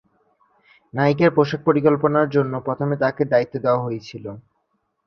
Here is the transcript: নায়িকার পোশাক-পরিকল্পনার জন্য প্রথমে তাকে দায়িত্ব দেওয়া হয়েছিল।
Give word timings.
নায়িকার 0.93 1.31
পোশাক-পরিকল্পনার 1.35 2.27
জন্য 2.29 2.53
প্রথমে 2.67 2.95
তাকে 3.03 3.23
দায়িত্ব 3.31 3.55
দেওয়া 3.65 3.83
হয়েছিল। 3.83 4.25